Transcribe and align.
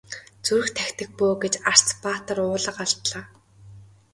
Зүрх 0.45 0.67
тахидаг 0.75 1.09
бөө 1.19 1.33
гэж 1.43 1.53
Арц 1.71 1.87
баатар 2.03 2.37
уулга 2.45 2.81
алдлаа. 2.85 3.25